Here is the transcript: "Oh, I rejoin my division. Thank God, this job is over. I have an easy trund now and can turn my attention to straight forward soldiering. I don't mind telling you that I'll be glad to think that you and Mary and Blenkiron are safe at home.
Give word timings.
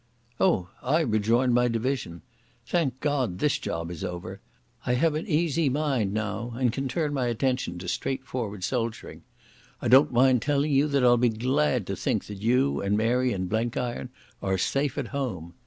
"Oh, 0.39 0.69
I 0.81 1.01
rejoin 1.01 1.53
my 1.53 1.67
division. 1.67 2.23
Thank 2.65 3.01
God, 3.01 3.37
this 3.37 3.59
job 3.59 3.91
is 3.91 4.03
over. 4.03 4.39
I 4.83 4.95
have 4.95 5.13
an 5.13 5.27
easy 5.27 5.69
trund 5.69 6.09
now 6.09 6.55
and 6.57 6.73
can 6.73 6.87
turn 6.87 7.13
my 7.13 7.27
attention 7.27 7.77
to 7.77 7.87
straight 7.87 8.25
forward 8.25 8.63
soldiering. 8.63 9.21
I 9.79 9.89
don't 9.89 10.11
mind 10.11 10.41
telling 10.41 10.71
you 10.71 10.87
that 10.87 11.03
I'll 11.03 11.17
be 11.17 11.29
glad 11.29 11.85
to 11.85 11.95
think 11.95 12.25
that 12.25 12.41
you 12.41 12.81
and 12.81 12.97
Mary 12.97 13.31
and 13.31 13.47
Blenkiron 13.47 14.09
are 14.41 14.57
safe 14.57 14.97
at 14.97 15.09
home. 15.09 15.53